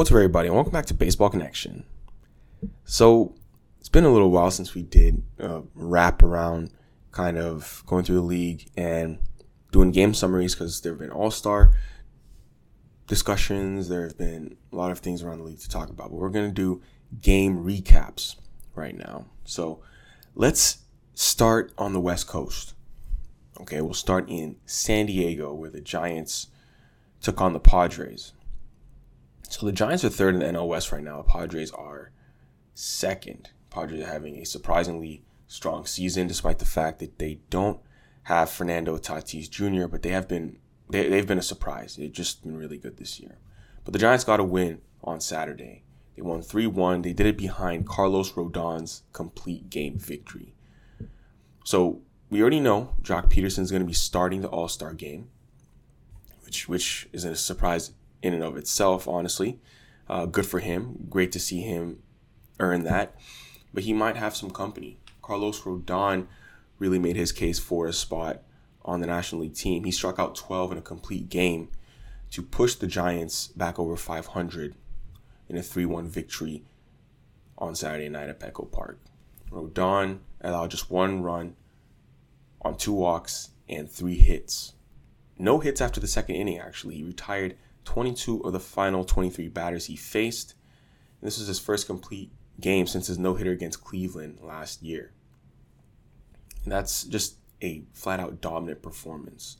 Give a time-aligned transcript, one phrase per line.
[0.00, 1.84] What's up, everybody, and welcome back to Baseball Connection.
[2.86, 3.34] So,
[3.80, 6.70] it's been a little while since we did a wrap around
[7.12, 9.18] kind of going through the league and
[9.72, 11.74] doing game summaries because there have been all star
[13.08, 13.90] discussions.
[13.90, 16.30] There have been a lot of things around the league to talk about, but we're
[16.30, 16.80] going to do
[17.20, 18.36] game recaps
[18.74, 19.26] right now.
[19.44, 19.82] So,
[20.34, 20.78] let's
[21.12, 22.72] start on the West Coast.
[23.60, 26.46] Okay, we'll start in San Diego where the Giants
[27.20, 28.32] took on the Padres.
[29.50, 31.22] So the Giants are third in the NL West right now.
[31.22, 32.12] Padres are
[32.72, 33.50] second.
[33.68, 37.80] Padres are having a surprisingly strong season, despite the fact that they don't
[38.22, 41.96] have Fernando Tatis Jr., but they have been they, they've been a surprise.
[41.96, 43.38] They've just been really good this year.
[43.84, 45.82] But the Giants got a win on Saturday.
[46.14, 47.02] They won 3 1.
[47.02, 50.54] They did it behind Carlos Rodon's complete game victory.
[51.64, 55.28] So we already know Joc Pederson is going to be starting the All Star game,
[56.44, 57.90] which which is a surprise
[58.22, 59.08] in and of itself.
[59.08, 59.58] Honestly,
[60.08, 61.06] uh, good for him.
[61.08, 62.02] Great to see him
[62.58, 63.14] earn that.
[63.72, 64.98] But he might have some company.
[65.22, 66.26] Carlos Rodon
[66.78, 68.42] really made his case for a spot
[68.84, 69.84] on the National League team.
[69.84, 71.68] He struck out 12 in a complete game
[72.30, 74.74] to push the Giants back over 500
[75.48, 76.64] in a 3 1 victory
[77.58, 79.00] on Saturday night at Petco Park.
[79.50, 81.56] Rodon allowed just one run
[82.62, 84.74] on two walks and three hits.
[85.38, 86.96] No hits after the second inning, actually.
[86.96, 87.56] He retired
[87.90, 90.54] 22 of the final 23 batters he faced.
[91.20, 95.10] And this was his first complete game since his no hitter against Cleveland last year.
[96.62, 99.56] And that's just a flat out dominant performance.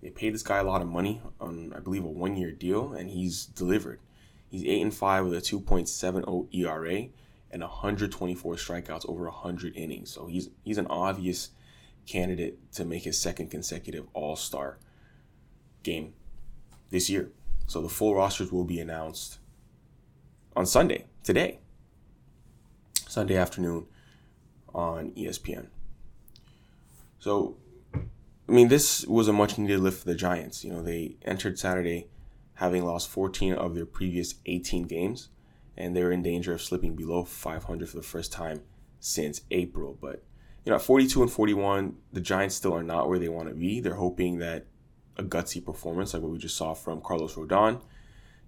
[0.00, 2.92] They paid this guy a lot of money on, I believe, a one year deal,
[2.92, 3.98] and he's delivered.
[4.48, 7.08] He's 8 and 5 with a 2.70 ERA
[7.50, 10.10] and 124 strikeouts over 100 innings.
[10.10, 11.50] So he's he's an obvious
[12.06, 14.78] candidate to make his second consecutive All Star
[15.82, 16.14] game
[16.90, 17.32] this year.
[17.66, 19.38] So the full rosters will be announced
[20.54, 21.60] on Sunday, today,
[23.08, 23.86] Sunday afternoon
[24.74, 25.68] on ESPN.
[27.18, 27.56] So,
[27.94, 30.64] I mean, this was a much needed lift for the Giants.
[30.64, 32.08] You know, they entered Saturday
[32.54, 35.28] having lost 14 of their previous 18 games,
[35.76, 38.62] and they're in danger of slipping below 500 for the first time
[39.00, 39.96] since April.
[40.00, 40.22] But
[40.64, 43.54] you know, at 42 and 41, the Giants still are not where they want to
[43.54, 43.80] be.
[43.80, 44.66] They're hoping that
[45.16, 47.80] a gutsy performance like what we just saw from Carlos Rodon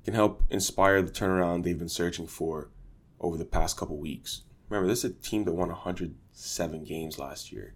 [0.04, 2.70] can help inspire the turnaround they've been searching for
[3.20, 4.42] over the past couple weeks.
[4.68, 7.74] Remember, this is a team that won 107 games last year,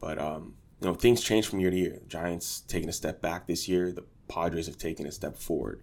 [0.00, 2.00] but um, you know things change from year to year.
[2.08, 3.92] Giants taking a step back this year.
[3.92, 5.82] The Padres have taken a step forward.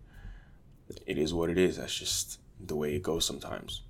[1.05, 1.77] It is what it is.
[1.77, 3.83] That's just the way it goes sometimes.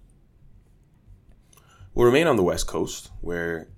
[1.93, 3.69] We'll remain on the West Coast, where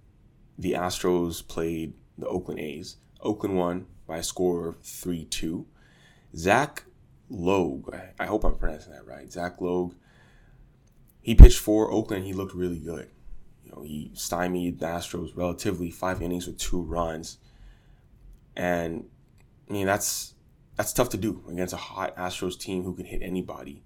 [0.58, 2.98] the Astros played the Oakland A's.
[3.22, 5.66] Oakland won by a score of 3 2.
[6.36, 6.84] Zach
[7.30, 9.32] Logue, I hope I'm pronouncing that right.
[9.32, 9.94] Zach Logue,
[11.22, 12.26] he pitched for Oakland.
[12.26, 13.10] He looked really good.
[13.64, 17.38] You know, he stymied the Astros relatively five innings with two runs,
[18.56, 19.06] and
[19.70, 20.34] I mean that's
[20.76, 23.84] that's tough to do against a hot Astros team who can hit anybody.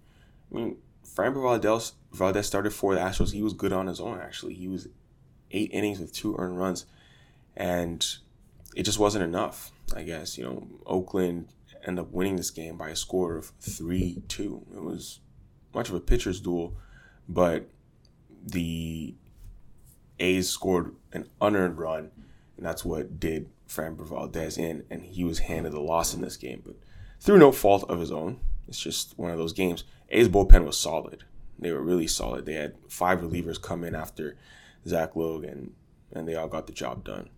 [0.51, 3.33] I mean, Framber Valdez, Valdez started for the Astros.
[3.33, 4.19] He was good on his own.
[4.22, 4.88] Actually, he was
[5.51, 6.85] eight innings with two earned runs,
[7.57, 8.06] and
[8.75, 9.72] it just wasn't enough.
[9.95, 11.50] I guess you know Oakland
[11.85, 14.66] ended up winning this game by a score of three two.
[14.73, 15.19] It was
[15.73, 16.75] much of a pitcher's duel,
[17.28, 17.69] but
[18.45, 19.16] the
[20.19, 22.12] A's scored an unearned run,
[22.57, 26.38] and that's what did Framber Valdez in, and he was handed the loss in this
[26.38, 26.75] game, but
[27.19, 28.39] through no fault of his own.
[28.67, 29.83] It's just one of those games.
[30.09, 31.23] A's bullpen was solid.
[31.59, 32.45] They were really solid.
[32.45, 34.38] They had five relievers come in after
[34.88, 35.73] Zach Logue, and,
[36.13, 37.29] and they all got the job done.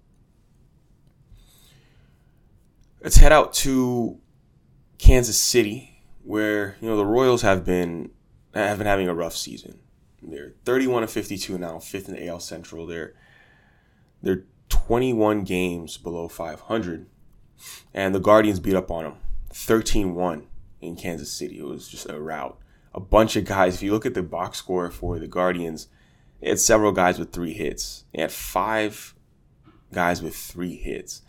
[3.06, 4.18] Let's head out to
[4.98, 8.10] Kansas City, where you know the Royals have been
[8.56, 9.78] have been having a rough season.
[10.24, 12.88] They're 31 to 52 now, fifth in the AL Central.
[12.88, 13.14] They're
[14.24, 17.06] they're 21 games below 500,
[17.94, 19.18] and the Guardians beat up on them
[19.54, 20.46] 13-1
[20.82, 21.60] in Kansas City.
[21.60, 22.58] It was just a rout.
[22.96, 23.76] A bunch of guys.
[23.76, 25.90] If you look at the box score for the Guardians,
[26.42, 28.06] they had several guys with three hits.
[28.16, 29.14] They had five
[29.94, 31.22] guys with three hits.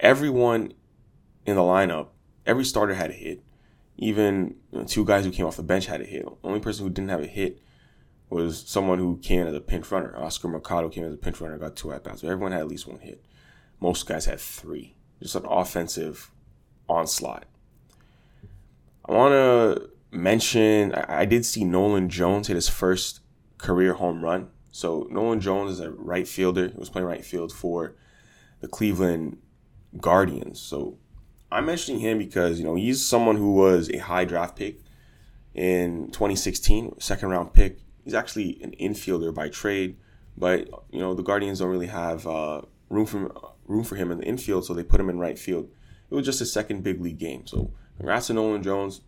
[0.00, 0.72] Everyone
[1.48, 2.08] in the lineup,
[2.46, 3.42] every starter had a hit.
[3.96, 6.24] Even you know, two guys who came off the bench had a hit.
[6.24, 7.60] The only person who didn't have a hit
[8.30, 10.14] was someone who came as a pinch runner.
[10.16, 12.22] Oscar Mercado came as a pinch runner, got two at bats.
[12.22, 13.24] Everyone had at least one hit.
[13.80, 14.94] Most guys had three.
[15.22, 16.30] Just an offensive
[16.88, 17.46] onslaught.
[19.06, 23.20] I want to mention I, I did see Nolan Jones hit his first
[23.56, 24.50] career home run.
[24.70, 26.68] So Nolan Jones is a right fielder.
[26.68, 27.96] He was playing right field for
[28.60, 29.38] the Cleveland
[29.98, 30.60] Guardians.
[30.60, 30.98] So
[31.50, 34.80] I'm mentioning him because you know he's someone who was a high draft pick
[35.54, 37.78] in 2016, second round pick.
[38.04, 39.96] He's actually an infielder by trade,
[40.36, 43.32] but you know the Guardians don't really have uh, room for
[43.66, 45.70] room for him in the infield, so they put him in right field.
[46.10, 47.46] It was just his second big league game.
[47.46, 49.02] So congrats to Nolan Jones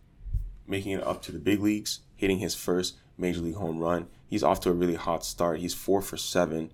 [0.67, 4.07] making it up to the big leagues, hitting his first major league home run.
[4.27, 5.59] He's off to a really hot start.
[5.59, 6.71] He's four for seven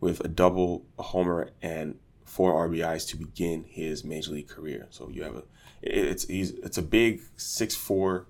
[0.00, 4.86] with a double, a homer, and four RBIs to begin his major league career.
[4.90, 5.42] So you have a
[5.82, 8.26] it's it's a big six four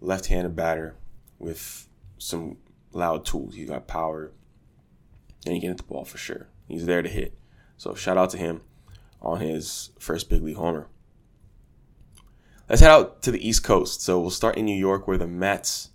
[0.00, 0.96] left-handed batter
[1.38, 2.56] with some
[2.92, 3.54] loud tools.
[3.54, 4.32] He's got power
[5.44, 6.48] and he can hit the ball for sure.
[6.68, 7.36] He's there to hit.
[7.76, 8.60] So shout out to him
[9.20, 10.88] on his first big league homer.
[12.68, 14.02] Let's head out to the East Coast.
[14.02, 15.90] So we'll start in New York where the Mets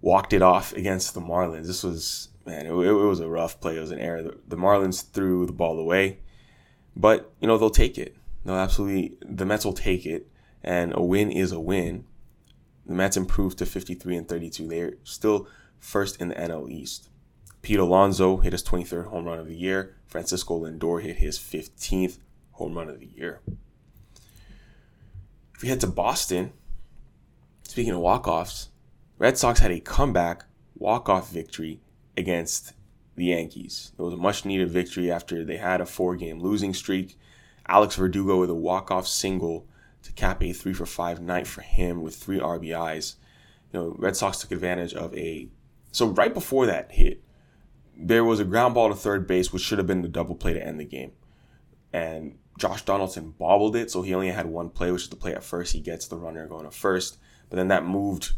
[0.00, 1.66] walked it off against the Marlins.
[1.66, 3.76] This was man, it, it was a rough play.
[3.76, 4.22] It was an error.
[4.22, 6.18] The, the Marlins threw the ball away,
[6.96, 8.16] but you know they'll take it.
[8.44, 9.16] They'll absolutely.
[9.22, 10.28] The Mets will take it,
[10.62, 12.04] and a win is a win.
[12.86, 14.68] The Mets improved to 53 and 32.
[14.68, 15.48] They're still
[15.78, 17.08] first in the NL East.
[17.62, 19.96] Pete Alonso hit his 23rd home run of the year.
[20.06, 22.18] Francisco Lindor hit his 15th
[22.52, 23.40] home run of the year.
[25.54, 26.52] If we head to Boston,
[27.62, 28.68] speaking of walk-offs,
[29.18, 30.44] Red Sox had a comeback
[30.76, 31.80] walk-off victory
[32.16, 32.72] against
[33.16, 33.92] the Yankees.
[33.98, 37.18] It was a much needed victory after they had a four game losing streak.
[37.66, 39.66] Alex Verdugo with a walk off single
[40.02, 43.16] to cap a three for five night for him with three RBIs.
[43.72, 45.48] You know, Red Sox took advantage of a.
[45.92, 47.22] So right before that hit,
[47.96, 50.52] there was a ground ball to third base, which should have been the double play
[50.52, 51.12] to end the game.
[51.92, 55.34] And Josh Donaldson bobbled it, so he only had one play, which is the play
[55.34, 55.72] at first.
[55.72, 57.18] He gets the runner going to first,
[57.48, 58.32] but then that moved,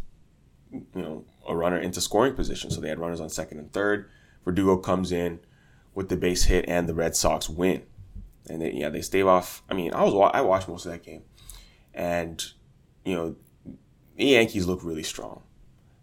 [0.71, 2.71] you know, a runner into scoring position.
[2.71, 4.09] So they had runners on second and third.
[4.45, 5.41] Verdugo comes in
[5.95, 7.83] with the base hit, and the Red Sox win.
[8.49, 9.63] And they, yeah, they stave off.
[9.69, 11.23] I mean, I was I watched most of that game,
[11.93, 12.45] and
[13.05, 13.37] you know,
[14.17, 15.43] the Yankees look really strong.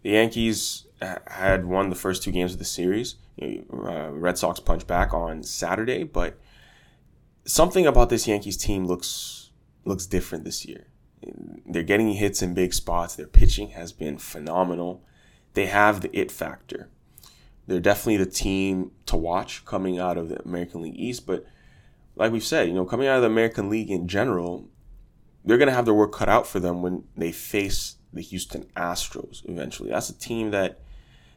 [0.02, 0.86] The Yankees
[1.26, 3.16] had won the first two games of the series.
[3.36, 6.38] You know, uh, Red Sox punched back on Saturday, but
[7.44, 9.50] something about this Yankees team looks
[9.84, 10.86] looks different this year.
[11.66, 13.16] They're getting hits in big spots.
[13.16, 15.02] Their pitching has been phenomenal.
[15.54, 16.88] They have the it factor.
[17.66, 21.26] They're definitely the team to watch coming out of the American League East.
[21.26, 21.46] But
[22.16, 24.68] like we've said, you know, coming out of the American League in general,
[25.44, 28.64] they're going to have their work cut out for them when they face the Houston
[28.76, 29.90] Astros eventually.
[29.90, 30.80] That's a team that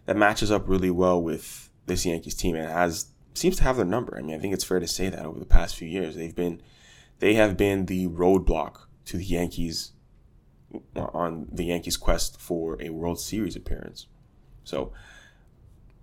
[0.05, 3.85] that matches up really well with this Yankees team and has seems to have their
[3.85, 4.17] number.
[4.17, 6.35] I mean, I think it's fair to say that over the past few years, they've
[6.35, 6.61] been
[7.19, 9.93] they have been the roadblock to the Yankees
[10.97, 14.07] Uh, on the Yankees' quest for a World Series appearance.
[14.65, 14.91] So,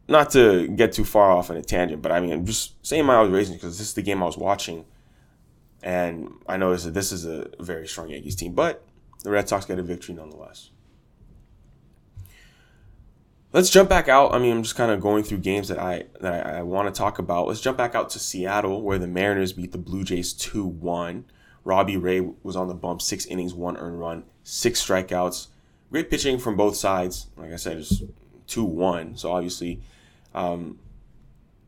[0.08, 3.04] not to get too far off on a tangent, but I mean, I'm just saying
[3.04, 4.86] my observations because this is the game I was watching,
[5.82, 8.82] and I noticed that this is a very strong Yankees team, but
[9.22, 10.70] the Red Sox get a victory nonetheless.
[13.52, 14.34] Let's jump back out.
[14.34, 16.92] I mean, I'm just kind of going through games that I that I, I want
[16.92, 17.48] to talk about.
[17.48, 21.26] Let's jump back out to Seattle, where the Mariners beat the Blue Jays two one.
[21.64, 25.48] Robbie Ray was on the bump, six innings, one earned run, six strikeouts.
[25.90, 27.28] Great pitching from both sides.
[27.36, 28.02] Like I said, it's
[28.46, 29.16] 2 1.
[29.16, 29.80] So obviously,
[30.34, 30.78] um,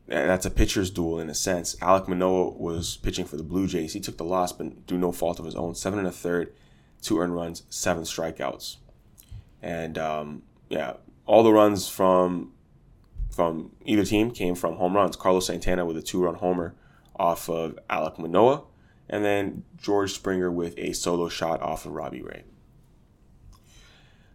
[0.07, 1.75] that's a pitcher's duel in a sense.
[1.77, 3.93] Alek Manoah was pitching for the Blue Jays.
[3.93, 5.75] He took the loss, but through no fault of his own.
[5.75, 6.53] Seven and a third,
[7.01, 8.77] two earned runs, seven strikeouts.
[9.61, 10.93] And um, yeah,
[11.25, 12.53] all the runs from
[13.31, 15.15] from either team came from home runs.
[15.15, 16.75] Carlos Santana with a two run homer
[17.15, 18.63] off of Alek Manoah
[19.09, 22.43] and then George Springer with a solo shot off of Robbie Ray.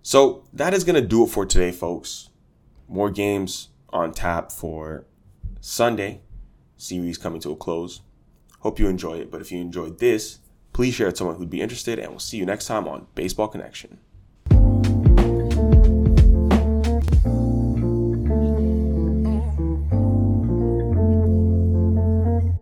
[0.02, 2.31] So that is going to do it for today, folks.
[2.88, 5.07] More games on tap for
[5.61, 6.23] Sunday.
[6.76, 8.00] Series coming to a close.
[8.61, 10.38] Hope you enjoy it, but if you enjoyed this,
[10.73, 13.07] please share it with someone who'd be interested, and we'll see you next time on
[13.14, 13.99] Baseball Connection.